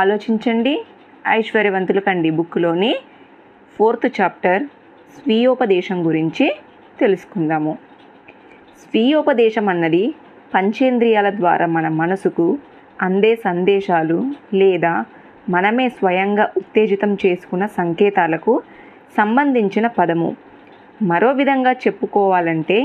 ఆలోచించండి. 0.00 0.74
ఐశ్వర్యవంతులు 1.28 2.00
కండి 2.00 2.30
బుక్లోని 2.30 2.92
fourth 3.76 4.06
chapter 4.18 4.62
స్వీయోపదేశం 5.16 5.98
గురించి 6.06 6.46
తెలుసుకుందాము. 7.00 7.72
స్వీయోపదేశం 8.82 9.66
అన్నది 9.68 10.04
పంచేంద్రియాల 10.54 11.28
ద్వారా 11.30 11.66
మన 11.66 11.86
మనసుకు 12.00 12.46
అందే 13.02 13.32
సందేశాలు 13.36 14.18
లేదా 14.54 14.94
మనమే 15.48 15.86
స్వయంగా 15.88 16.44
ఉత్తేజితం 16.56 17.12
చేసుకున్న 17.22 17.66
సంకేతాలకు 17.78 18.52
సంబంధించిన 19.16 19.86
పదము. 19.98 20.28
మరో 21.02 21.30
విధంగా 21.32 21.72
చెప్పుకోవాలంటే 21.72 22.78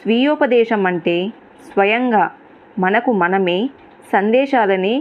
స్వీయోపదేశం 0.00 0.86
అంటే 0.86 1.16
స్వయంగా 1.68 2.24
మనకు 2.78 3.10
మనమే 3.12 3.58
సందేశాలని 4.12 4.94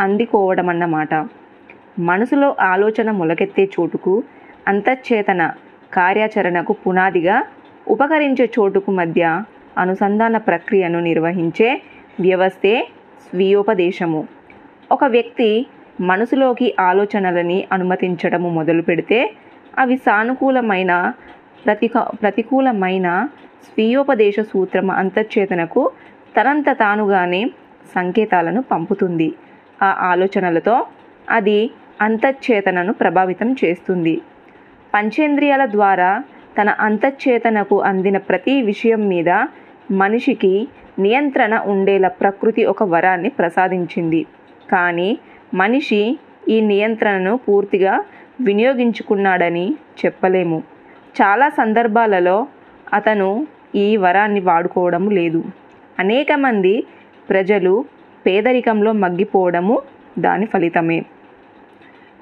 అందుకోవడం 0.00 0.68
అన్నమాట 0.68 1.14
మనసులో 1.98 2.56
ఆలోచన 2.60 3.10
మొలకెత్తే 3.10 3.64
చోటుకు 3.74 4.22
అంతఃచేతన 4.68 5.42
కార్యాచరణకు 5.94 6.72
పునాదిగా 6.72 7.36
ఉపకరించే 7.88 8.50
చోటుకు 8.56 8.90
మధ్య 8.90 9.42
అనుసంధాన 9.78 10.36
ప్రక్రియను 10.36 11.00
నిర్వహించే 11.00 11.80
వ్యవస్థే 12.20 12.74
స్వీయోపదేశము. 13.26 14.20
ఒక 14.92 15.04
వ్యక్తి 15.04 15.66
మనసులోకి 16.00 16.74
ఆలోచనలని 16.80 17.68
అనుమతించడము 17.72 18.48
మొదలు 18.48 18.82
పెడితే 18.82 19.30
అవి 19.78 19.96
సానుకూలమైన 19.96 21.12
ప్రతిక 21.66 21.98
ప్రతికూలమైన 21.98 23.28
స్వీయోపదేశ 23.64 24.36
సూత్రం 24.40 24.90
అంతఃచేతనకు 24.90 25.90
తనంత 26.36 26.68
తానుగానే 26.72 27.42
సంకేతాలను 27.94 28.62
పంపుతుంది. 28.62 29.28
ఆ 29.82 29.96
ఆలోచనలతో 30.00 30.86
అది 31.30 31.70
అంతఃచేతనను 32.00 32.92
ప్రభావితం 32.92 33.56
చేస్తుంది. 33.64 34.20
పంచేంద్రియాల 34.94 35.66
ద్వారా 35.66 36.22
తన 36.62 36.70
అంతఃచేతనకు 36.70 37.82
అందిన 37.82 38.18
ప్రతి 38.18 38.62
విషయం 38.62 39.08
మీద 39.08 39.28
మనిషికి 39.90 40.68
నియంత్రణ 40.98 41.58
ఉండేలా 41.58 42.08
ప్రకృతి 42.08 42.64
ఒక 42.64 42.82
వరాన్ని 42.82 43.28
ప్రసాదించింది. 43.28 44.26
కానీ 44.72 45.18
మనిషి 45.54 46.18
ఈ 46.48 46.60
నియంత్రణను 46.60 47.36
పూర్తిగా 47.36 48.04
వినియోగించుకున్నాడని 48.40 49.74
చెప్పలేము. 50.04 50.62
చాలా 51.22 51.48
సందర్భాలలో 51.48 52.46
అతను 52.92 53.46
ఈ 53.74 53.96
వరాన్ని 53.96 54.40
వాడుకోవడం 54.40 55.10
లేదు. 55.10 55.44
అనేక 55.98 56.32
మంది 56.32 56.84
ప్రజలు 57.30 57.84
పేదరికంలో 58.26 58.92
మగ్గిపోవడము 58.92 59.82
దాని 60.18 60.46
ఫలితమే. 60.46 61.04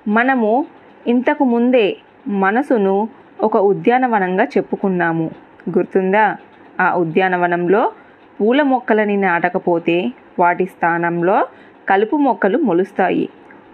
మనము 0.08 0.66
ఇంతకు 1.06 1.44
ముందే 1.44 1.96
మనసును 2.28 3.08
ఒక 3.40 3.56
ఉద్యానవనంగా 3.56 4.44
చెప్పుకున్నాము. 4.44 5.30
గుర్తుందా? 5.78 6.36
ఆ 6.80 6.94
ఉద్యానవనంలో 6.94 7.92
పూల 8.40 8.62
మొక్కలని 8.62 9.16
నాటకపోతే 9.16 10.12
వాటి 10.38 10.66
స్థానంలో 10.66 11.46
కలుపు 11.88 12.16
మొక్కలు 12.16 12.58
మొలుస్తాయి. 12.58 13.28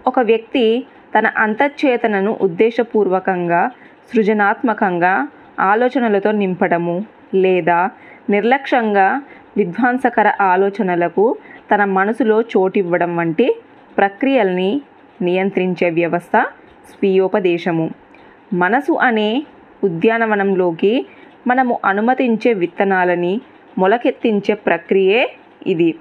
ఒక 0.07 0.19
వ్యక్తి 0.19 0.85
తన 1.19 1.27
అంతఃచేతనను 1.37 2.37
ఉద్దేశపూర్వకంగా 2.41 3.71
సృజనాత్మకంగా 4.13 5.27
ఆలోచనలతో 5.59 6.31
నింపడము 6.31 7.05
లేదా 7.33 7.89
నిర్లక్ష్యంగా 8.29 9.21
విధ్వంసకర 9.57 10.33
ఆలోచనలకు 10.41 11.37
తన 11.71 11.85
మనసులో 11.85 12.41
చోటివ్వడం 12.41 13.17
వంటి 13.17 13.55
ప్రక్రియల్ని 13.97 14.81
నియంత్రించే 15.21 15.89
వ్యవస్థ 15.89 16.37
స్వీయోపదేశము. 16.89 17.91
మనసు 18.53 18.93
అనే 18.93 19.43
ఉద్యానవనంలోకి 19.83 21.05
మనము 21.47 21.79
అనుమతించే 21.85 22.53
విత్తనాలని 22.53 23.41
మొలకెత్తించే 23.77 24.53
ప్రక్రియే 24.55 25.35
ఇది. 25.67 25.95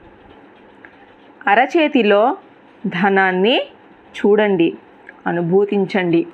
అరచేతిలో 1.47 2.37
ధనాన్ని 2.87 3.61
చూడండి 4.19 4.77
అనుభూతించండి. 5.27 6.27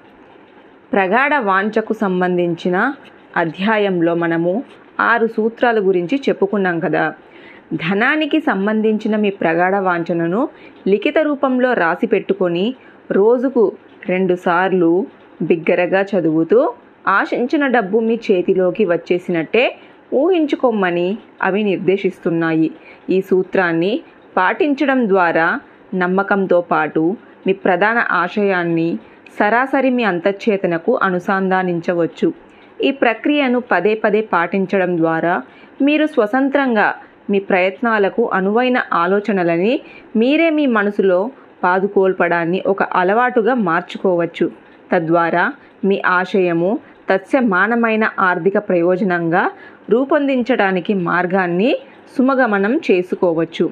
ప్రగాఢ 0.92 1.34
వాంఛకు 1.34 1.92
సంబంధించిన 1.92 2.92
అధ్యాయంలో 3.36 4.14
మనము 4.14 4.64
ఆరు 5.00 5.26
సూత్రాల 5.26 5.78
గురించి 5.78 6.20
చెప్పుకున్నాం 6.28 6.80
కదా. 6.80 7.14
ధనానికి 7.74 8.38
సంబంధించిన 8.40 9.14
మీ 9.16 9.30
ప్రగాఢ 9.30 9.74
వాంఛనను 9.76 10.48
లిఖిత 10.88 11.18
రూపంలో 11.18 11.72
రాసి 11.72 12.06
పెట్టుకొని 12.06 12.66
రోజుకు 13.10 13.72
రెండుసార్లు 14.08 15.06
బిగ్గరగా 15.42 16.02
చదువుతూ 16.02 16.60
ఆశించిన 17.08 17.66
డబ్బు 17.66 17.98
మీ 17.98 18.14
చేతిలోకి 18.30 18.84
వచ్చేసినట్టే 18.84 19.64
ఊహించుకోమని 20.14 21.08
అవి 21.42 21.62
నిర్దేశిస్తున్నాయి. 21.62 22.68
ఈ 23.10 23.18
సూత్రాన్ని 23.20 23.92
పాటించడం 24.36 25.08
ద్వారా 25.08 25.48
నమ్మకంతో 25.94 26.60
పాటు 26.60 27.16
మీ 27.46 27.52
ప్రధాన 27.52 27.98
ఆశయాన్ని 28.12 28.88
సరాసరి 29.38 29.90
మీ 29.90 30.04
అంతఃచేతనకు 30.04 30.92
అనుసంధానించవచ్చు. 31.02 32.28
ఈ 32.84 32.90
ప్రక్రియను 32.90 33.58
పదే 33.72 33.94
పదే 33.94 34.20
పాటించడం 34.32 34.96
ద్వారా 34.96 35.34
మీరు 35.82 36.06
స్వతంత్రంగా 36.06 36.88
మీ 37.30 37.38
ప్రయత్నాలకు 37.38 38.30
అనువైన 38.34 38.82
ఆలోచనలని 38.92 39.80
మీరే 40.16 40.50
మీ 40.50 40.66
మనసులో 40.66 41.30
పాదుకోల్పడాన్ని 41.64 42.62
ఒక 42.66 42.82
అలవాటుగా 42.82 43.54
మార్చుకోవచ్చు. 43.54 44.50
తద్వారా 44.92 45.52
మీ 45.84 46.02
ఆశయము 46.06 46.78
తత్సమానమైన 47.10 48.10
ఆర్థిక 48.20 48.58
ప్రయోజనంగా 48.58 49.50
రూపొందించడానికి 49.90 50.94
మార్గాన్ని 50.94 51.76
సుమగమనం 52.18 52.80
చేసుకోవచ్చు. 52.90 53.70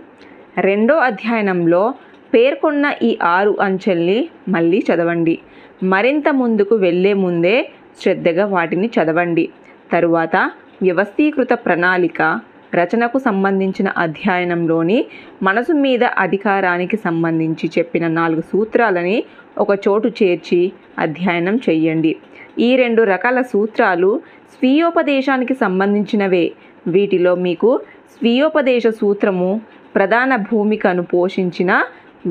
రెండో 0.58 0.94
అధ్యయనంలో 0.96 1.94
పేర్కొన్న 2.34 2.94
ఈ 3.02 3.18
ఆరు 3.22 3.56
అంచెల్ని 3.60 4.28
మళ్ళీ 4.48 4.84
చదవండి. 4.88 5.38
మరింత 5.82 6.28
ముందుకు 6.28 6.74
వెళ్ళే 6.74 7.12
ముందే 7.14 7.70
శ్రద్ధగా 8.02 8.46
వాటిని 8.46 8.90
చదవండి. 8.96 9.48
తరువాత 9.92 10.50
వ్యవస్థీకృత 10.82 11.52
ప్రణాళిక 11.52 12.40
రచనకు 12.78 13.18
సంబంధించిన 13.18 13.88
అధ్యయనంలోని 14.04 14.98
మనసు 15.42 15.74
మీద 15.84 16.04
అధికారానికి 16.24 16.96
సంబంధించి 16.96 17.66
చెప్పిన 17.76 18.04
నాలుగు 18.18 18.42
సూత్రాలని 18.52 19.16
ఒక 19.58 19.72
చోటు 19.84 20.08
చేర్చి 20.22 20.60
అధ్యయనం 20.98 21.56
చెయ్యండి. 21.66 22.12
ఈ 22.58 22.70
రెండు 22.76 23.02
రకాల 23.02 23.38
సూత్రాలు 23.52 24.10
స్వీయోపదేశానికి 24.54 25.54
సంబంధించినవే. 25.54 26.44
వీటిలో 26.86 27.34
మీకు 27.46 27.70
స్వీయోపదేశ 28.14 28.86
సూత్రము 29.00 29.50
ప్రధాన 29.96 30.36
భూమికను 30.48 31.02
పోషించిన 31.12 31.72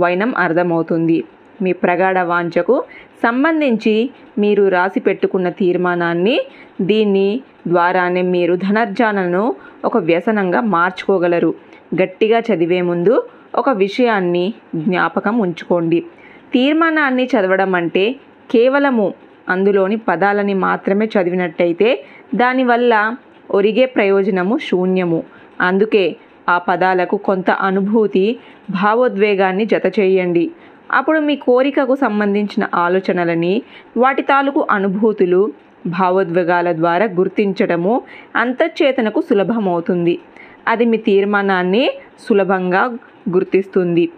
వైనం 0.01 0.31
అర్థమవుతుంది. 0.45 1.19
మీ 1.63 1.71
ప్రగాఢ 1.83 2.17
వాంఛకు 2.31 2.75
సంబంధించి 3.23 3.95
మీరు 4.43 4.63
రాసి 4.75 4.99
పెట్టుకున్న 4.99 5.47
తీర్మానాన్ని 5.61 6.37
దీన్ని 6.81 7.29
ద్వారానే 7.67 8.23
మీరు 8.35 8.53
ధనర్జానను 8.65 9.43
ఒక 9.85 9.97
వ్యసనంగా 10.09 10.61
మార్చుకోగలరు. 10.75 11.51
గట్టిగా 12.01 12.39
చదివే 12.47 12.81
ముందు 12.89 13.13
ఒక 13.55 13.69
విషయాన్ని 13.83 14.45
జ్ఞాపకం 14.83 15.35
ఉంచుకోండి. 15.45 15.99
తీర్మానాన్ని 16.53 17.25
చదవడం 17.33 17.71
అంటే 17.79 18.05
కేవలము 18.49 19.07
అందులోని 19.49 19.97
పదాలని 20.09 20.55
మాత్రమే 20.67 21.05
చదివినట్టయితే 21.13 21.89
దానివల్ల 22.35 22.93
ఒరిగే 23.51 23.85
ప్రయోజనము 23.95 24.55
శూన్యము. 24.67 25.19
అందుకే 25.61 26.05
ఆ 26.49 26.57
పదాలకు 26.69 27.15
కొంత 27.27 27.49
అనుభూతి 27.67 28.23
భావోద్వేగాన్ని 28.77 29.65
జత 29.65 29.87
చేయండి 29.99 30.45
అప్పుడు 30.91 31.19
మీ 31.19 31.35
కోరికకు 31.35 31.95
సంబంధించిన 31.95 32.67
ఆలోచనలని 32.75 33.61
వాటి 33.97 34.21
తాలూకు 34.21 34.67
అనుభూతులు 34.71 35.53
భావోద్వేగాల 35.87 36.71
ద్వారా 36.71 37.05
గుర్తించడము 37.05 38.01
అంతఃచేతనకు 38.35 39.21
సులభమవుతుంది. 39.21 40.19
అది 40.67 40.85
మీ 40.85 40.97
తీర్మానాన్ని 40.97 41.91
సులభంగా 42.19 42.97
గుర్తిస్తుంది. 43.29 44.09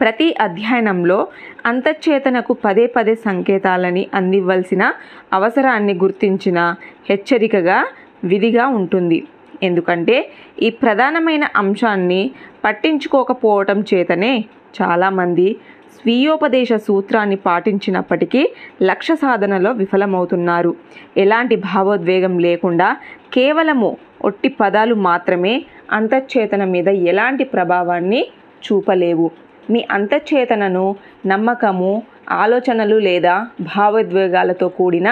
ప్రతి 0.00 0.34
అధ్యయనంలో 0.40 1.26
అంతఃచేతనకు 1.66 2.52
పదే 2.52 2.86
పదే 2.86 3.14
సంకేతాలని 3.14 4.06
అందివ్వాల్సిన 4.14 4.92
అవసరాన్ని 5.32 5.94
గుర్తించిన 5.94 6.74
హెచ్చరికగా 7.10 7.86
విధిగా 8.24 8.66
ఉంటుంది. 8.66 9.26
ఎందుకంటే 9.62 10.16
ఈ 10.62 10.70
ప్రధానమైన 10.70 11.44
అంశాన్ని 11.56 12.22
పట్టించుకోకపోవటం 12.64 13.84
చేతనే 13.94 14.44
చాలామంది 14.82 15.48
స్వీయోపదేశ 15.96 16.72
సూత్రాన్ని 16.88 17.36
పాటించినప్పటికీ 17.36 18.42
లక్ష్య 18.82 19.14
సాధనలో 19.14 19.70
విఫలమవుతున్నారు. 19.72 20.72
ఎలాంటి 21.16 21.56
భావోద్వేగం 21.56 22.38
లేకుండా 22.38 22.88
కేవలము 23.34 23.90
ఒట్టి 24.24 24.48
పదాలు 24.60 24.94
మాత్రమే 24.94 25.54
అంతఃచేతన 25.92 26.64
మీద 26.64 26.88
ఎలాంటి 26.88 27.44
ప్రభావాన్ని 27.44 28.22
చూపలేవు. 28.64 29.30
మీ 29.70 29.86
అంతఃచేతనను 29.90 30.86
నమ్మకము 31.26 32.02
ఆలోచనలు 32.30 32.98
లేదా 32.98 33.34
భావోద్వేగాలతో 33.60 34.68
కూడిన 34.68 35.08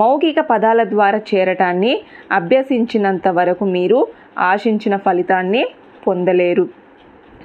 మౌఖిక 0.00 0.40
పదాల 0.40 0.80
ద్వారా 0.84 1.18
చేరటాన్ని 1.30 1.92
అభ్యసించినంత 2.32 3.28
వరకు 3.28 3.64
మీరు 3.76 4.00
ఆశించిన 4.38 4.94
ఫలితాన్ని 4.96 5.62
పొందలేరు. 6.06 6.64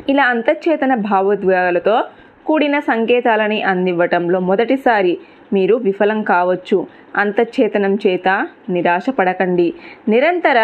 ఇలా 0.09 0.23
అంతఃచేతన 0.23 0.93
భావోద్వేగాలతో 1.09 1.95
కూడిన 2.45 2.75
సంకేతాలని 2.79 3.59
అందివ్వటంలో 3.71 4.39
మొదటిసారి 4.39 5.13
మీరు 5.53 5.75
విఫలం 5.75 6.19
కావచ్చు. 6.23 6.77
అంతఃచేతనం 7.15 7.93
చేత 7.95 8.27
నిరాశ 8.69 9.05
పడకండి 9.19 9.67
నిరంతర 10.09 10.59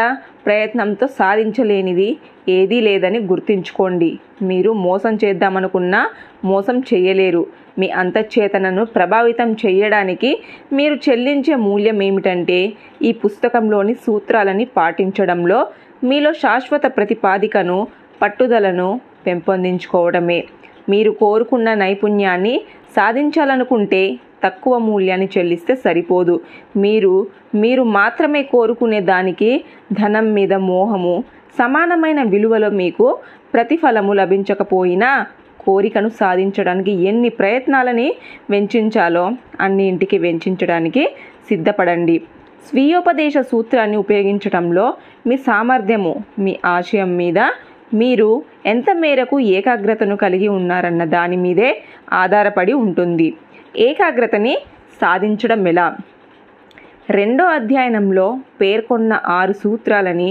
ప్రయత్నంతో 0.45 1.05
సాధించలేనిది 1.19 2.09
ఏదీ 2.49 2.79
లేదని 2.81 3.19
గుర్తుంచుకోండి. 3.31 4.11
మీరు 4.41 4.71
మోసం 4.85 5.13
చేద్దామనుకున్నా 5.23 6.01
మోసం 6.45 6.77
చేయలేరు. 6.89 7.43
మీ 7.77 7.89
అంతఃచేతనను 7.89 8.85
ప్రభావితం 8.85 9.53
చేయడానికి 9.53 10.31
మీరు 10.73 10.95
చెల్లించే 10.95 11.55
మూల్యం 11.55 12.03
ఏమిటంటే 12.03 12.73
ఈ 13.01 13.11
పుస్తకంలోని 13.11 13.93
సూత్రాలని 13.93 14.65
పాటించడంలో 14.65 15.67
మీలో 16.03 16.33
శాశ్వత 16.33 16.81
ప్రతిపాదికను 16.97 17.87
పట్టుదలను 18.21 19.01
పెంపొందించుకోవడమే. 19.27 20.43
మీరు 20.89 21.11
కోరుకున్న 21.11 21.73
నైపుణ్యాన్ని 21.73 22.61
సాధించాలనుకుంటే 22.95 24.19
తక్కువ 24.45 24.77
మూల్యాన్ని 24.77 25.29
చెల్లిస్తే 25.37 25.75
సరిపోదు. 25.75 26.39
మీరు 26.77 27.27
మీరు 27.55 27.83
మాత్రమే 27.83 28.43
కోరుకునే 28.43 28.99
దానికి 29.01 29.63
ధనం 29.91 30.33
మీద 30.33 30.53
మోహము 30.53 31.23
సమానమైన 31.59 32.23
విలువలో 32.23 32.69
మీకు 32.69 33.17
ప్రతిఫలము 33.53 34.13
లభించకపోయినా 34.13 35.25
కోరికను 35.67 36.09
సాధించడానికి 36.19 36.93
ఎన్ని 37.09 37.29
ప్రయత్నాలని 37.29 38.07
వెంచించాలో 38.49 39.23
అన్నింటికి 39.61 40.17
వెంచించడానికి 40.17 41.03
సిద్ధపడండి. 41.49 42.17
స్వీయోపదేశ 42.67 43.33
సూత్రాన్ని 43.51 43.97
ఉపయోగించడంలో 43.97 44.85
మీ 45.27 45.35
సామర్థ్యము 45.37 46.13
మీ 46.39 46.53
ఆశయం 46.65 47.11
మీద 47.17 47.39
మీరు 47.93 48.29
ఎంత 48.65 48.89
మేరకు 48.93 49.35
ఏకాగ్రతను 49.57 50.15
కలిగి 50.15 50.47
ఉన్నారన్న 50.47 51.03
దాని 51.15 51.37
మీదే 51.37 51.69
ఆధారపడి 52.13 52.73
ఉంటుంది. 52.73 53.27
ఏకాగ్రతని 53.77 54.53
సాధించడం 55.01 55.67
ఎలా? 55.67 55.87
రెండో 57.09 57.43
అధ్యయనంలో 57.49 58.27
పేర్కొన్న 58.61 59.13
ఆరు 59.31 59.53
సూత్రాలని 59.53 60.29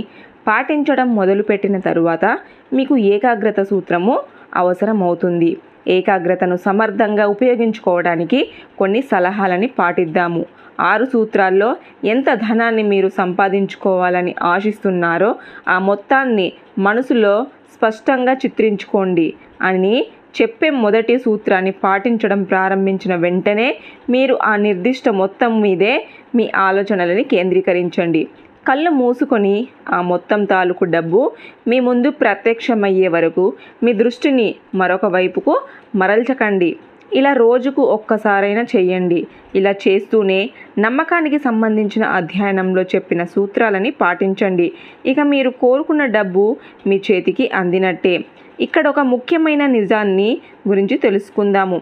పాటించడం 0.48 1.08
మొదలుపెట్టిన 1.14 1.76
తరువాత 1.78 2.24
మీకు 2.72 2.94
ఏకాగ్రత 3.12 3.60
సూత్రము 3.62 4.14
అవసరమవుతుంది. 4.62 5.50
ఏకాగ్రతను 5.96 6.56
సమర్థంగా 6.66 7.24
ఉపయోగించుకోవడానికి 7.34 8.40
కొన్ని 8.78 9.00
సలహాలని 9.12 9.68
పాటిద్దాము. 9.80 10.42
ఆరు 10.90 11.04
సూత్రాల్లో 11.04 11.68
ఎంత 12.04 12.28
ధనాన్ని 12.46 12.84
మీరు 12.92 13.08
సంపాదించుకోవాలని 13.20 14.34
ఆశిస్తున్నారో 14.42 15.30
ఆ 15.68 15.76
మొత్తాన్ని 15.90 16.48
మనసులో 16.78 17.34
స్పష్టంగా 17.74 18.34
చిత్రించుకోండి 18.42 19.28
అని 19.62 19.96
చెప్పే 20.38 20.68
మొదటి 20.84 21.14
సూత్రాన్ని 21.18 21.72
పాటించడం 21.84 22.40
ప్రారంభించిన 22.42 23.14
వెంటనే 23.24 23.68
మీరు 24.10 24.34
ఆ 24.44 24.54
నిర్దిష్ట 24.66 25.08
మొత్తం 25.22 25.52
మీదే 25.60 25.94
మీ 26.34 26.44
ఆలోచనలని 26.68 27.24
కేంద్రీకరించండి. 27.24 28.22
కళ్ళు 28.66 28.90
మూసుకొని 28.90 29.68
ఆ 29.92 30.00
మొత్తం 30.00 30.44
తాలూకు 30.44 30.84
డబ్బు 30.84 31.20
మీ 31.68 31.80
ముందు 31.80 32.08
ప్రత్యక్షమయ్యే 32.10 33.08
వరకు 33.08 33.44
మీ 33.82 33.92
దృష్టిని 33.92 34.54
మరొక 34.74 35.06
వైపుకు 35.06 35.54
మరల్చకండి. 35.94 36.76
ఇలా 37.12 37.32
రోజుకు 37.32 37.82
ఒక్కసారైనా 37.82 38.62
చేయండి. 38.76 39.26
ఇలా 39.54 39.72
చేస్తూనే 39.84 40.50
నమ్మకానికి 40.78 41.38
సంబంధించిన 41.38 42.04
అధ్యయనంలో 42.04 42.82
చెప్పిన 42.82 43.24
సూత్రాలని 43.24 43.90
పాటించండి. 43.90 44.72
ఇక 45.06 45.20
మీరు 45.20 45.50
కోరుకున్న 45.50 46.04
డబ్బు 46.04 46.56
మీ 46.86 47.00
చేతికి 47.10 47.50
అందినట్టే. 47.54 48.24
ఇక్కడ 48.60 48.88
ఒక 48.88 49.00
ముఖ్యమైన 49.00 49.66
నిజాన్ని 49.66 50.40
గురించి 50.68 50.98
తెలుసుకుందాము. 50.98 51.78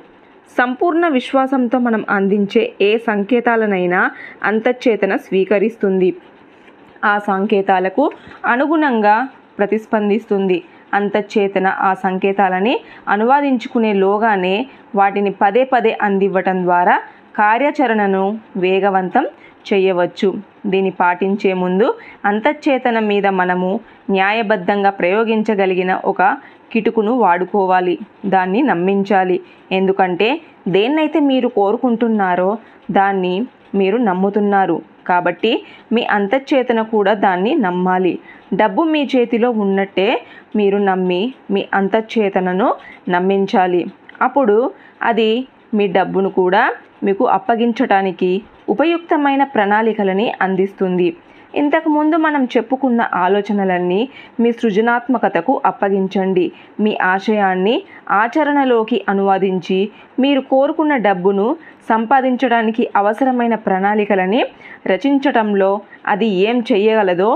సంపూర్ణ 0.58 1.08
విశ్వాసంతో 1.08 1.78
మనం 1.78 2.04
అందించే 2.10 2.72
ఏ 2.80 2.98
సంకేతాలనైనా 2.98 4.10
అంతఃచేతన 4.42 5.16
స్వీకరిస్తుంది. 5.16 6.10
ఆ 7.04 7.18
సంకేతాలకు 7.18 8.10
అనుగుణంగా 8.46 9.28
ప్రతిస్పందిస్తుంది. 9.58 10.64
అంతఃచేతన 10.94 11.66
ఆ 11.80 11.94
సంకేతాలని 11.94 12.80
అనువాదించుకునే 13.08 13.92
లోగానే 13.92 14.66
వాటిని 14.94 15.30
పదే 15.30 15.64
పదే 15.64 15.98
అందివ్వటం 16.02 16.62
ద్వారా 16.62 17.02
కార్యాచరణను 17.36 18.38
వేగవంతం 18.56 19.24
చేయవచ్చు. 19.72 20.28
దీన్ని 20.66 20.90
పాటించే 20.90 21.52
ముందు 21.54 21.94
అంతఃచేతన 22.24 22.98
మీద 22.98 23.26
మనము 23.26 23.80
న్యాయబద్ధంగా 24.10 24.90
ప్రయోగించగలిగిన 24.90 26.00
ఒక 26.04 26.22
కిటుకును 26.72 27.12
వాడుకోవాలి. 27.12 27.98
దాన్ని 28.26 28.62
నమ్మించాలి. 28.62 29.40
ఎందుకంటే 29.72 30.40
దేన్నైతే 30.68 31.20
మీరు 31.20 31.48
కోరుకుంటున్నారో 31.48 32.58
దాన్ని 32.90 33.34
మీరు 33.74 33.96
నమ్ముతున్నారు. 33.96 34.82
కాబట్టి 35.06 35.52
మీ 35.92 36.02
అంతఃచేతన 36.16 36.80
కూడా 36.94 37.14
దాన్ని 37.14 37.52
నమ్మాలి. 37.66 38.14
డబ్బు 38.54 38.82
మీ 38.82 39.02
చేతిలో 39.16 39.50
ఉన్నట్టే 39.64 40.08
మీరు 40.56 40.78
నమ్మి 40.78 41.22
మీ 41.50 41.62
అంతఃచేతనను 41.74 42.68
నమ్మించాలి. 43.08 43.82
అప్పుడు 44.22 44.56
అది 45.02 45.30
మీ 45.74 45.86
డబ్బును 45.88 46.30
కూడా 46.30 46.64
మీకు 47.04 47.24
అప్పగించటానికి 47.36 48.30
ఉపయుక్తమైన 48.68 49.42
ప్రణాళికలని 49.44 50.26
అందిస్తుంది. 50.42 51.08
ఇంతకుముందు 51.54 52.16
మనం 52.16 52.44
చెప్పుకున్న 52.44 53.00
ఆలోచనలన్నీ 53.14 54.08
మీ 54.40 54.50
సృజనాత్మకతకు 54.52 55.62
అప్పగించండి. 55.64 56.52
మీ 56.80 56.92
ఆశయాన్ని 57.02 57.76
ఆచరణలోకి 58.10 59.04
అనువాదించి 59.08 59.78
మీరు 60.20 60.40
కోరుకున్న 60.40 60.96
డబ్బును 60.96 61.56
సంపాదించడానికి 61.88 62.88
అవసరమైన 62.96 63.54
ప్రణాళికలని 63.54 64.40
రచించటంలో 64.86 65.70
అది 66.06 66.26
ఏం 66.26 66.58
చేయగలదో 66.72 67.30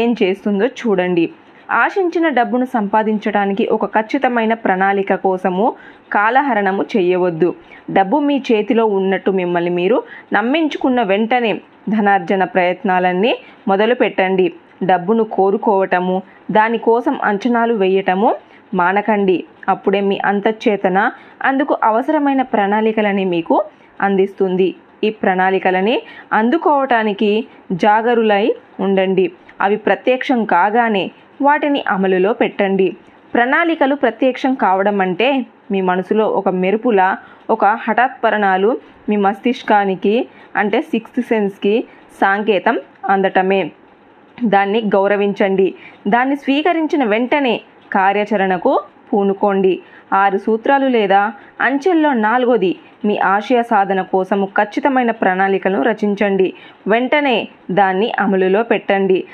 ఏం 0.00 0.10
చేస్తుందో 0.22 0.66
చూడండి. 0.80 1.26
ఆశించిన 1.70 2.28
డబ్బును 2.28 2.66
సంపాదించడానికి 2.74 3.64
ఒక 3.72 3.84
ఖచ్చితమైన 3.86 4.54
ప్రణాళిక 4.54 5.14
కోసము 5.14 5.66
కాలహరణము 6.12 6.82
చేయవద్దు 6.96 7.50
డబ్బు 7.90 8.16
మీ 8.18 8.36
చేతిలో 8.48 8.84
ఉన్నట్టు 8.98 9.30
మిమ్మల్ని 9.30 9.70
మీరు 9.70 9.98
నమ్మించుకున్న 10.32 11.02
వెంటనే 11.02 11.52
ధనార్జన 11.88 12.44
ప్రయత్నాలన్నీ 12.44 13.38
మొదలు 13.68 13.94
పెట్టండి. 13.94 14.52
డబ్బును 14.82 15.24
కోరుకోవటము 15.24 16.22
దానికోసం 16.50 17.20
అంచనాలు 17.22 17.74
వేయటము 17.74 18.34
మానకండి. 18.74 19.44
అప్పుడే 19.68 20.00
మీ 20.00 20.18
అంతఃచేతన 20.24 21.10
అందుకు 21.42 21.76
అవసరమైన 21.84 22.42
ప్రణాళికలని 22.42 23.24
మీకు 23.24 23.64
అందిస్తుంది. 24.00 24.74
ఈ 25.04 25.10
ప్రణాళికలని 25.10 26.02
అందుకోవటానికి 26.32 27.46
జాగరులై 27.72 28.54
ఉండండి. 28.80 29.32
అవి 29.60 29.76
ప్రత్యక్షం 29.76 30.44
కాగానే 30.44 31.10
వాటిని 31.42 31.84
అమలులో 31.88 32.32
పెట్టండి. 32.32 32.96
ప్రణాళికలు 33.34 33.94
ప్రత్యక్షం 33.94 34.54
కావడం 34.54 35.00
అంటే 35.00 35.46
మీ 35.70 35.80
మనసులో 35.80 36.28
ఒక 36.28 36.48
మెరుపులా 36.48 37.18
ఒక 37.50 37.64
హఠాత్పరణాలు 37.64 38.80
మీ 39.08 39.16
మస్తిష్కానికి 39.16 40.28
అంటే 40.56 40.82
సిక్స్త్ 40.82 41.22
సెన్స్కి 41.22 41.84
సాంకేతం 42.20 42.78
అందటమే. 43.08 43.70
దాన్ని 44.44 44.80
గౌరవించండి. 44.80 45.74
దాన్ని 46.08 46.36
స్వీకరించిన 46.36 47.04
వెంటనే 47.04 47.60
కార్యాచరణకు 47.92 48.82
పూనుకోండి. 49.12 49.82
ఆరు 50.12 50.38
సూత్రాలు 50.38 50.86
లేదా 50.86 51.32
అంచెల్లో 51.60 52.12
నాలుగోది 52.12 52.76
మీ 53.04 53.18
ఆశయ 53.18 53.62
సాధన 53.62 54.00
కోసము 54.02 54.46
ఖచ్చితమైన 54.46 55.10
ప్రణాళికను 55.10 55.82
రచించండి. 55.82 56.52
వెంటనే 56.86 57.48
దాన్ని 57.70 58.12
అమలులో 58.20 58.62
పెట్టండి. 58.62 59.24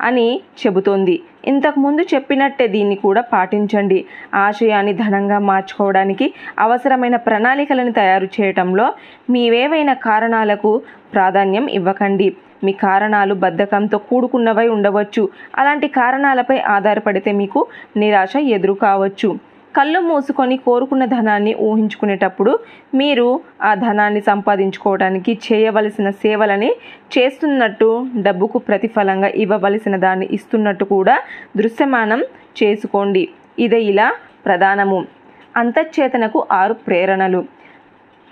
అని 0.00 0.40
చెబుతోంది. 0.60 1.22
ఇంతకుముందు 1.46 2.02
చెప్పినట్టే 2.14 2.66
దీన్ని 2.66 2.96
కూడా 2.96 3.20
పాటించండి. 3.20 4.04
ఆశయాన్ని 4.34 4.92
ధనంగా 4.92 5.38
మార్చుకోవడానికి 5.38 6.34
అవసరమైన 6.58 7.16
ప్రణాళికలను 7.16 7.92
తయారు 7.92 8.28
చేయటంలో 8.40 8.92
మీవేవైనా 9.30 9.94
కారణాలకు 9.94 10.82
ప్రాధాన్యం 11.14 11.66
ఇవ్వకండి. 11.68 12.36
మీ 12.64 12.72
కారణాలు 12.72 13.34
బద్ధకంతో 13.34 13.98
కూడుకున్నవై 13.98 14.68
ఉండవచ్చు. 14.68 15.28
అలాంటి 15.56 15.88
కారణాలపై 15.88 16.58
ఆధారపడితే 16.58 17.32
మీకు 17.32 17.66
నిరాశ 17.96 18.36
ఎదురు 18.36 18.72
కావచ్చు 18.72 19.28
కళ్ళు 19.74 20.00
మూసుకొని 20.00 20.56
కోరుకున్న 20.56 21.04
ధనాన్ని 21.04 21.52
ఊహించుకునేటప్పుడు 21.60 22.52
మీరు 22.94 23.26
ఆ 23.62 23.74
ధనాన్ని 23.74 24.20
సంపాదించుకోవడానికి 24.20 25.32
చేయవలసిన 25.46 26.10
సేవలని 26.22 26.70
చేస్తున్నట్టు 27.18 27.90
డబ్బుకు 28.16 28.58
ప్రతిఫలంగా 28.58 29.28
ఇవ్వవలసిన 29.28 29.96
దాన్ని 29.96 30.28
ఇస్తున్నట్టు 30.30 30.84
కూడా 30.84 31.16
దృశ్యమానం 31.56 32.22
చేసుకోండి. 32.62 33.28
ఇదే 33.58 33.80
ఇలా 33.82 34.08
ప్రధానము. 34.46 34.98
అంతఃచేతనకు 35.56 36.46
ఆరు 36.52 36.74
ప్రేరణలు. 36.86 37.40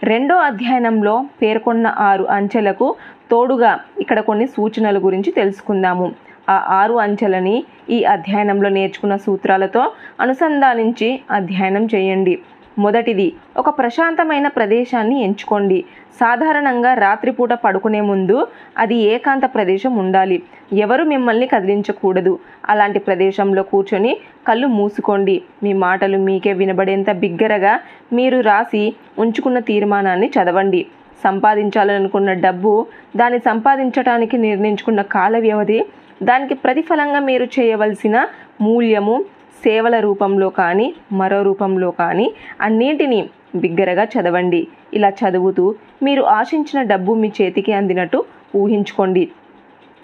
రెండో 0.02 0.34
అధ్యయనంలో 0.38 1.14
పేర్కొన్న 1.42 1.86
ఆరు 1.98 2.24
అంచెలకు 2.24 2.86
తోడుగా 3.30 3.78
ఇక్కడ 4.00 4.18
కొన్ని 4.20 4.46
సూచనల 4.46 4.98
గురించి 4.98 5.30
తెలుసుకుందాము. 5.32 6.06
ఆ 6.48 6.56
ఆరు 6.80 6.94
అంచెలని 6.94 7.64
ఈ 7.90 8.04
అధ్యయనంలో 8.04 8.68
నేర్చుకున్న 8.68 9.16
సూత్రాలతో 9.16 9.92
అనుసంధానించి 10.20 11.20
అధ్యయనం 11.30 11.88
చేయండి. 11.94 12.38
మొదటిది 12.78 13.32
ఒక 13.56 13.68
ప్రశాంతమైన 13.78 14.48
ప్రదేశాన్ని 14.48 15.22
ఎంచుకోండి. 15.22 15.84
సాధారణంగా 16.20 16.94
రాత్రిపూట 16.94 17.52
పడుకునే 17.52 18.00
ముందు 18.00 18.46
అది 18.78 18.94
ఏకాంత 18.94 19.44
ప్రదేశం 19.54 19.96
ఉండాలి. 19.96 20.42
ఎవరు 20.72 21.04
మిమ్మల్ని 21.04 21.46
కదిలించకూడదు. 21.46 22.38
అలాంటి 22.68 22.98
ప్రదేశంలో 22.98 23.62
కూర్చొని 23.62 24.16
కళ్ళు 24.48 24.66
మూసుకోండి. 24.66 25.42
మీ 25.62 25.72
మాటలు 25.72 26.18
మీకే 26.18 26.52
వినబడేంత 26.52 27.10
బిగ్గరగా 27.12 27.80
మీరు 28.12 28.40
రాసి 28.40 28.94
ఉంచుకున్న 29.18 29.58
తీర్మానాన్ని 29.58 30.30
చదవండి. 30.36 30.86
సంపాదించాలనుకున్న 31.24 32.32
డబ్బు 32.32 32.86
దాన్ని 33.16 33.38
సంపాదించడానికి 33.38 34.38
నిర్ణయించుకున్న 34.38 35.02
కాల 35.02 35.38
వ్యవధి 35.38 35.84
దానికి 36.22 36.54
ప్రతిఫలంగా 36.54 37.20
మీరు 37.20 37.48
చేయవలసిన 37.58 38.26
మూల్యము 38.60 39.24
సేవల 39.64 40.00
రూపంలో 40.00 40.48
కానీ 40.48 40.94
మరో 41.12 41.42
రూపంలో 41.42 41.90
కానీ 41.90 42.34
అన్నింటినీ 42.60 43.28
బిగ్గరగా 43.56 44.04
చదవండి. 44.04 44.68
ఇలా 44.94 45.08
చదువుతూ 45.08 45.74
మీరు 46.02 46.22
ఆశించిన 46.22 46.82
డబ్బు 46.82 47.12
మీ 47.14 47.32
చేతికి 47.40 47.72
అందినట్టు 47.72 48.24
ఊహించుకోండి. 48.56 49.30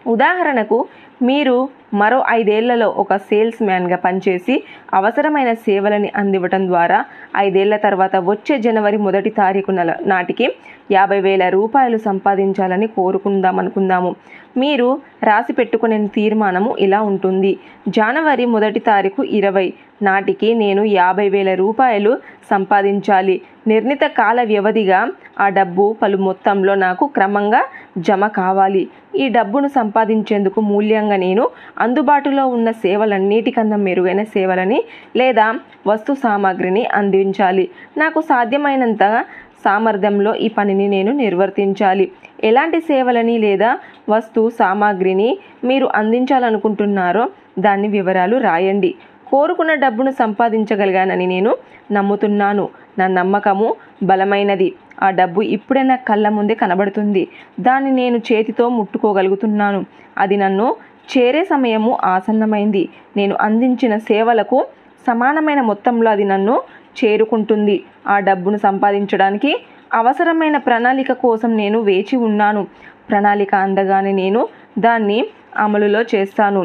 ఉదాహరణకు 0.06 0.86
మీరు 1.22 1.68
మరో 1.94 2.24
ఐదేళ్ళలో 2.28 2.88
ఒక 2.88 3.16
సేల్స్ 3.16 3.62
మ్యాన్గా 3.62 3.96
పనిచేసి 3.96 4.62
అవసరమైన 4.94 5.52
సేవలని 5.52 6.12
అందివ్వటం 6.16 6.66
ద్వారా 6.68 7.04
ఐదేళ్ళ 7.36 7.76
తర్వాత 7.76 8.16
వచ్చే 8.16 8.58
జనవరి 8.58 8.96
మొదటి 8.96 9.30
తారీఖు 9.30 9.70
నాటికి 10.06 10.52
యాభై 10.90 11.20
వేల 11.20 11.48
రూపాయలు 11.48 11.96
సంపాదించాలని 11.96 12.86
కోరుకుందాం 12.86 13.58
అనుకుందాము 13.58 14.16
మీరు 14.56 15.00
రాసి 15.22 15.52
పెట్టుకునే 15.52 16.06
తీర్మానము 16.06 16.76
ఇలా 16.78 17.02
ఉంటుంది. 17.02 17.58
జనవరి 17.88 18.44
మొదటి 18.44 18.80
తారీఖు 18.80 19.22
ఇరవై. 19.22 19.72
నాటికి 20.02 20.54
నేను 20.54 20.84
యాభై 20.84 21.28
వేల 21.28 21.54
రూపాయలు 21.54 22.18
సంపాదించాలి. 22.50 23.40
నిర్ణీత 23.66 24.00
కాల 24.02 24.42
వ్యవధిగా 24.42 25.12
ఆ 25.40 25.48
డబ్బు 25.48 25.96
పలు 26.02 26.16
మొత్తంలో 26.16 26.74
నాకు 26.74 27.06
క్రమంగా 27.06 27.64
జమ 27.98 28.26
కావాలి. 28.26 28.88
ఈ 29.16 29.28
డబ్బును 29.28 29.68
సంపాదించేందుకు 29.68 30.60
మూల్యంగా 30.60 31.16
నేను 31.16 31.48
అందుబాటులో 31.78 32.46
ఉన్న 32.46 32.70
సేవలన్నిటికన్నా 32.70 33.76
మెరుగైన 33.76 34.22
సేవలని 34.22 34.84
లేదా 35.16 35.54
వస్తు 35.86 36.12
సామాగ్రిని 36.12 36.86
అందించాలి. 36.86 37.68
నాకు 37.98 38.20
సాధ్యమైనంత 38.20 39.24
సామర్థ్యంలో 39.64 40.34
ఈ 40.34 40.48
పనిని 40.48 40.88
నేను 40.88 41.12
నిర్వర్తించాలి. 41.12 42.10
ఎలాంటి 42.44 42.80
సేవలని 42.80 43.38
లేదా 43.38 43.78
వస్తు 44.08 44.50
సామాగ్రిని 44.58 45.38
మీరు 45.64 45.88
అందించాలనుకుంటున్నారో 45.94 47.30
దాని 47.58 47.88
వివరాలు 47.88 48.36
రాయండి. 48.36 48.94
కోరుకున్న 49.26 49.74
డబ్బును 49.74 50.10
సంపాదించగలిగానని 50.10 51.26
నేను 51.26 51.56
నమ్ముతున్నాను. 51.92 52.68
నా 52.98 53.06
నమ్మకము 53.06 53.74
బలమైనది. 54.02 54.72
ఆ 55.02 55.10
డబ్బు 55.10 55.42
ఇప్పుడే 55.42 55.82
నా 55.82 55.96
కళ్ళ 55.96 56.28
ముందే 56.28 56.54
కనబడుతుంది. 56.54 57.28
దాన్ని 57.60 57.90
నేను 57.90 58.18
చేతితో 58.18 58.68
ముట్టుకోగలుగుతున్నాను. 58.68 59.84
అది 60.18 60.36
నన్ను 60.36 60.76
చేరే 61.12 61.44
సమయము 61.44 61.98
ఆసన్నమైంది. 62.04 62.88
నేను 63.16 63.36
అందించిన 63.40 63.98
సేవలకు 63.98 64.66
సమానమైన 65.06 65.60
మొత్తంలో 65.60 66.10
అది 66.10 66.24
నన్ను 66.24 66.60
చేరుకుంటుంది. 67.04 67.82
ఆ 68.06 68.18
డబ్బును 68.18 68.56
సంపాదించడానికి 68.56 69.56
అవసరమైన 69.94 70.56
ప్రణాళిక 70.56 71.12
కోసం 71.12 71.56
నేను 71.56 71.78
వేచి 71.80 72.16
ఉన్నాను. 72.16 72.66
ప్రణాళిక 73.10 73.54
అందగానే 73.54 74.12
నేను 74.12 74.48
దాన్ని 74.78 75.26
అమలులో 75.56 76.02
చేస్తాను. 76.14 76.62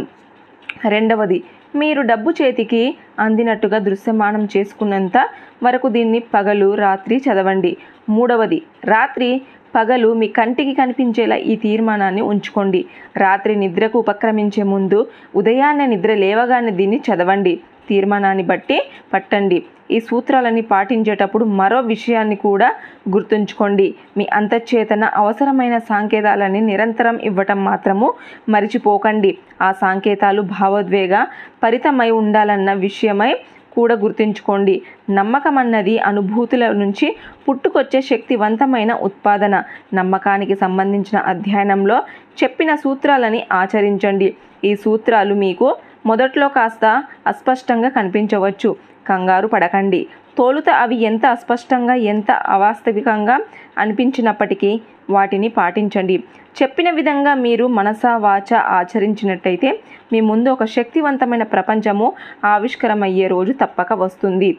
రెండవది 0.90 1.44
మీరు 1.76 2.02
డబ్బు 2.02 2.30
చేతికి 2.32 2.96
అందినట్టుగా 3.20 3.78
దృశ్యమానం 3.78 4.48
చేసుకున్నంత 4.58 5.18
వరకు 5.64 5.88
దీన్ని 5.88 6.20
పగలు 6.20 6.76
రాత్రి 6.76 7.16
చదవండి. 7.18 7.78
మూడవది 8.10 8.62
రాత్రి 8.86 9.42
పగలు 9.76 10.14
మీ 10.14 10.28
కంటికి 10.28 10.74
కనిపించేలా 10.74 11.36
ఈ 11.36 11.56
తీర్మానాన్ని 11.56 12.22
ఉంచుకోండి. 12.22 12.86
రాత్రి 13.18 13.56
నిద్రకు 13.56 14.00
ఉపక్రమించే 14.00 14.64
ముందు 14.64 15.08
ఉదయాన్నే 15.36 15.86
నిద్ర 15.86 16.14
లేవగానే 16.14 16.72
దీన్ని 16.72 17.00
చదవండి. 17.08 17.60
తీర్మానాన్ని 17.90 18.44
బట్టి 18.44 18.78
పట్టండి. 19.14 19.64
ఈ 19.92 20.00
సూత్రాలని 20.00 20.62
పాటించేటప్పుడు 20.62 21.46
మరో 21.46 21.80
విషయాన్ని 21.80 22.36
కూడా 22.36 22.76
గుర్తుంచుకోండి. 23.10 23.96
మీ 24.18 24.28
అంతఃచేతన 24.34 25.06
అవసరమైన 25.06 25.78
సంకేతాలని 25.78 26.62
నిరంతరం 26.62 27.18
ఇవ్వటం 27.18 27.64
మాత్రము 27.64 28.14
మరిచిపోకండి. 28.50 29.38
ఆ 29.62 29.72
సంకేతాలు 29.72 30.42
భావోద్వేగ 30.42 31.26
పరితమై 31.64 32.10
ఉండాలన్న 32.10 32.74
విషయమై 32.74 33.36
కూడా 33.72 33.96
గుర్తుంచుకోండి. 33.96 34.82
నమ్మకం 35.10 35.58
అన్నది 35.58 35.98
అనుభూతుల 36.00 36.72
నుంచి 36.72 37.16
పుట్టుకొచ్చే 37.50 38.02
శక్తివంతమైన 38.02 38.94
ఉత్పాదన. 38.94 39.64
నమ్మకానికి 39.94 40.56
సంబంధించిన 40.56 41.18
అధ్యయనంలో 41.20 42.04
చెప్పిన 42.44 42.76
సూత్రాలని 42.76 43.48
ఆచరించండి. 43.52 44.36
ఈ 44.64 44.76
సూత్రాలు 44.76 45.34
మీకు 45.34 45.76
మొదట్లో 46.06 46.48
కాస్త 46.48 47.04
అస్పష్టంగా 47.28 47.90
కనిపించవచ్చు. 47.90 48.76
కంగారు 49.10 49.48
పడకండి. 49.48 50.08
తోలుత 50.38 50.70
అవి 50.70 50.96
ఎంత 50.96 51.26
అస్పష్టంగా 51.26 51.94
ఎంత 51.94 52.32
అవాస్తవికంగా 52.32 53.40
అనిపించినప్పటికీ 53.78 54.82
వాటిని 55.10 55.48
పాటించండి. 55.50 56.24
చెప్పిన 56.62 56.90
విధంగా 56.92 57.34
మీరు 57.34 57.68
మనస 57.68 58.02
వాచ 58.16 58.56
ఆచరించినట్టయితే 58.56 59.80
మీ 60.14 60.20
ముందు 60.22 60.50
ఒక 60.50 60.66
శక్తివంతమైన 60.66 61.44
ప్రపంచము 61.44 62.14
ఆవిష్కరమయ్యే 62.46 63.28
రోజు 63.28 63.54
తప్పక 63.54 63.94
వస్తుంది. 63.94 64.58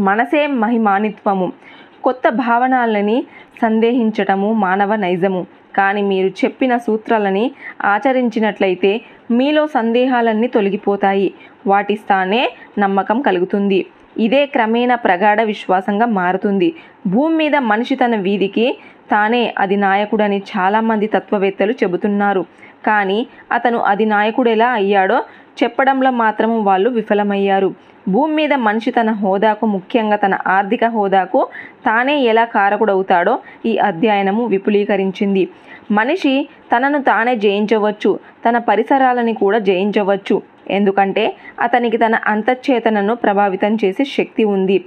మనసే 0.00 0.46
మహిమానిత్వము. 0.46 1.52
కొత్త 2.04 2.28
భావనలని 2.28 3.26
సందేహించటము 3.62 4.52
మానవ 4.52 4.96
నైజము. 4.96 5.46
కానీ 5.78 6.02
మీరు 6.12 6.30
చెప్పిన 6.42 6.72
సూత్రాలని 6.86 7.44
ఆచరించినట్లయితే 7.84 8.92
మీలో 9.30 9.62
సందేహాలన్నీ 9.66 10.48
తొలగిపోతాయి. 10.56 11.28
వాటి 11.66 11.94
స్థానే 12.02 12.42
నమ్మకం 12.78 13.18
కలుగుతుంది. 13.28 13.80
ఇదే 14.18 14.42
క్రమేణా 14.46 14.94
ప్రగాఢ 15.06 15.40
విశ్వాసంగా 15.50 16.06
మారుతుంది. 16.20 16.68
భూమి 17.06 17.34
మీద 17.34 17.56
మనిషి 17.72 17.94
తన 17.94 18.14
వీధికి 18.26 18.66
తానే 19.10 19.42
అది 19.58 19.76
నాయకుడని 19.76 20.38
చాలామంది 20.52 21.06
తత్వవేత్తలు 21.06 21.74
చెబుతున్నారు. 21.82 22.42
కానీ 22.86 23.18
అతను 23.52 23.78
అది 23.90 24.04
నాయకుడు 24.14 24.48
ఎలా 24.56 24.68
అయ్యాడో 24.80 25.18
చెప్పడంలో 25.62 26.10
మాత్రం 26.22 26.50
వాళ్ళు 26.64 26.88
విఫలమయ్యారు. 26.90 27.70
భూమి 28.08 28.34
మీద 28.34 28.52
మనిషి 28.66 28.90
తన 28.90 29.10
హోదాకు 29.22 29.64
ముఖ్యంగా 29.66 30.16
తన 30.16 30.34
ఆర్థిక 30.46 30.84
హోదాకు 30.84 31.40
తానే 31.86 32.14
ఎలా 32.32 32.44
కారకుడవుతాడో 32.44 33.34
ఈ 33.66 33.72
అధ్యయనము 33.88 34.42
విపులీకరించింది. 34.52 35.42
మనిషి 35.90 36.48
తనను 36.72 36.98
తానే 37.02 37.34
జయించవచ్చు 37.36 38.18
తన 38.46 38.58
పరిసరాలని 38.58 39.34
కూడా 39.34 39.58
జయించవచ్చు. 39.58 40.42
ఎందుకంటే 40.70 41.36
అతనికి 41.60 41.96
తన 41.96 42.14
అంతఃచేతనను 42.26 43.14
ప్రభావితం 43.14 43.74
చేసే 43.74 44.04
శక్తి 44.04 44.44
ఉంది. 44.44 44.78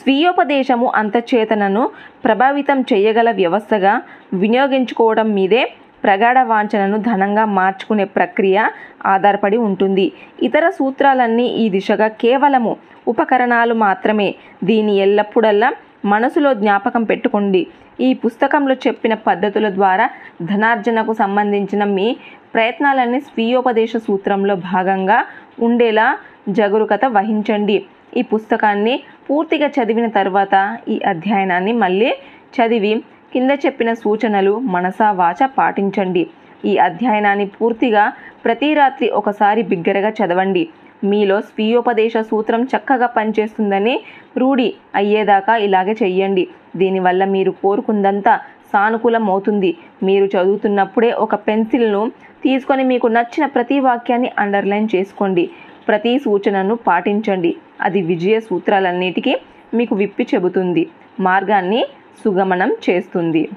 స్వీయోపదేశము 0.00 0.86
అంతఃచేతనను 0.94 1.90
ప్రభావితం 2.24 2.80
చేయగల 2.80 3.30
వ్యవస్థగా 3.30 3.94
వినియోగించుకోవడం 4.34 5.34
మీదే 5.34 5.62
ప్రగాఢ 6.04 6.38
వాంఛనను 6.38 6.98
ధనంగా 6.98 7.44
మార్చుకునే 7.44 8.04
ప్రక్రియ 8.04 8.58
ఆధారపడి 9.06 9.56
ఉంటుంది. 9.56 10.12
ఇతర 10.42 10.70
సూత్రాలన్నీ 10.70 11.46
ఈ 11.62 11.68
దిశగా 11.68 12.08
కేవలము 12.08 12.76
ఉపకరణాలు 13.08 13.74
మాత్రమే. 13.74 14.34
దీని 14.64 14.96
ఎల్లప్పుడల్లా 14.96 15.70
మనసులో 16.04 16.54
జ్ఞాపకం 16.54 17.04
పెట్టుకోండి. 17.04 17.66
ఈ 18.00 18.14
పుస్తకంలో 18.14 18.74
చెప్పిన 18.74 19.14
పద్ధతుల 19.14 19.68
ద్వారా 19.68 20.10
ధనార్జనకు 20.42 21.12
సంబంధించిన 21.12 21.84
మీ 21.84 22.16
ప్రయత్నాలన్నీ 22.54 23.20
స్వీయోపదేశ 23.20 23.92
సూత్రంలో 23.96 24.56
భాగంగా 24.56 25.24
ఉండేలా 25.62 26.18
జాగరూకత 26.48 27.04
వహించండి. 27.04 27.86
ఈ 28.16 28.22
పుస్తకాన్ని 28.22 29.02
పూర్తిగా 29.30 29.66
చదివిన 29.66 30.06
తర్వాత 30.08 30.78
ఈ 30.88 31.00
అధ్యయనాన్ని 31.06 31.72
మళ్ళీ 31.72 32.10
చదివి 32.56 33.02
కింద 33.32 33.50
చెప్పిన 33.66 33.92
సూచనలు 33.92 34.58
మనసా 34.58 35.10
వాచ 35.10 35.46
పాటించండి. 35.58 36.30
ఈ 36.64 36.76
అధ్యయనాన్ని 36.76 37.46
పూర్తిగా 37.46 38.12
ప్రతి 38.44 38.74
రాత్రి 38.74 39.10
ఒకసారి 39.10 39.62
బిగ్గరగా 39.62 40.08
చదవండి. 40.08 40.68
మీలో 41.04 41.40
స్వీయోపదేశ 41.40 42.12
సూత్రం 42.16 42.62
చక్కగా 42.64 43.06
పనిచేస్తుందని 43.06 44.00
రూఢి 44.36 44.74
అయ్యేదాకా 44.94 45.56
ఇలాగే 45.56 45.96
చెయ్యండి. 46.02 46.48
దీనివల్ల 46.76 47.24
మీరు 47.24 47.50
కోరుకుందంతా 47.50 48.40
సానుకూలం 48.72 49.30
అవుతుంది 49.30 49.76
మీరు 50.02 50.24
చదువుతున్నప్పుడే 50.24 51.12
ఒక 51.12 51.34
పెన్సిల్ను 51.34 52.12
తీసుకొని 52.42 52.84
మీకు 52.84 53.06
నచ్చిన 53.06 53.46
ప్రతి 53.46 53.80
వాక్యాన్ని 53.80 54.30
అండర్లైన్ 54.38 54.88
చేసుకోండి. 54.94 55.50
ప్రతి 55.88 56.18
సూచనను 56.18 56.74
పాటించండి. 56.74 57.56
అది 57.80 58.00
విజయ 58.00 58.40
సూత్రాలన్నిటికీ 58.40 59.36
మీకు 59.74 59.94
విప్పి 59.94 60.26
చెబుతుంది. 60.34 60.88
మార్గాన్ని 61.20 61.86
సుగమనం 62.24 62.76
చేస్తుంది. 62.90 63.48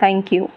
Thank 0.00 0.34
you. 0.34 0.48